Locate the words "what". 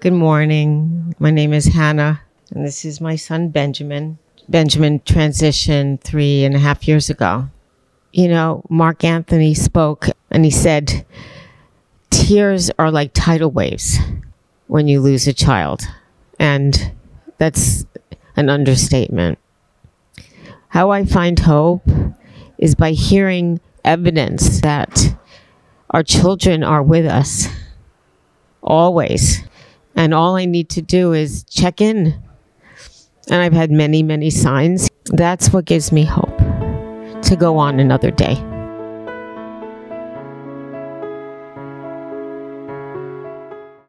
35.52-35.64